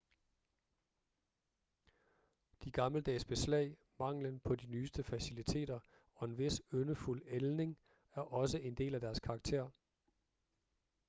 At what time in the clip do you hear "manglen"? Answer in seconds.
3.99-4.39